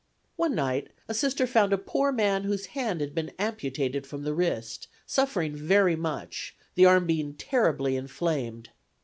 One 0.35 0.55
night 0.55 0.89
a 1.07 1.13
Sister 1.13 1.45
found 1.45 1.73
a 1.73 1.77
poor 1.77 2.11
man 2.11 2.45
whose 2.45 2.65
hand 2.73 3.01
had 3.01 3.13
been 3.13 3.31
amputated 3.37 4.07
from 4.07 4.23
the 4.23 4.33
wrist, 4.33 4.87
suffering 5.05 5.55
very 5.55 5.95
much, 5.95 6.55
the 6.73 6.87
arm 6.87 7.05
being 7.05 7.35
terribly 7.35 7.95
inflamed. 7.95 8.71